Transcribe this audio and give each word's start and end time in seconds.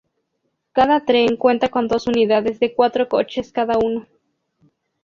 Cada 0.71 1.05
tren 1.05 1.37
cuenta 1.37 1.69
con 1.69 1.87
dos 1.87 2.07
unidades 2.07 2.59
de 2.59 2.73
cuatro 2.73 3.07
coches 3.07 3.51
cada 3.51 3.77
uno. 3.77 4.07